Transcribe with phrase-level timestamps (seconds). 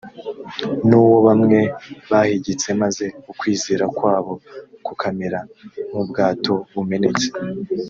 [0.87, 1.59] nuwo bamwe
[2.11, 4.33] bahigitse maze ukwizera kwabo
[4.85, 5.39] kukamera
[5.89, 7.27] nk ubwato bumenetse